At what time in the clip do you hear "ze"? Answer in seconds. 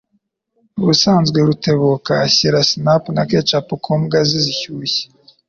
4.27-4.39